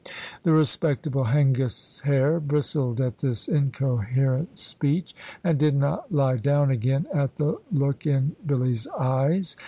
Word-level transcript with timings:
The 0.41 0.51
respectable 0.51 1.25
Hengist's 1.25 1.99
hair 1.99 2.39
bristled 2.39 2.99
at 2.99 3.19
this 3.19 3.47
incoherent 3.47 4.57
speech, 4.57 5.13
and 5.43 5.59
did 5.59 5.75
not 5.75 6.11
lie 6.11 6.37
down 6.37 6.71
again 6.71 7.05
at 7.13 7.35
the 7.35 7.59
look 7.71 8.07
in 8.07 8.35
Billy's 8.43 8.87
eyes. 8.87 9.55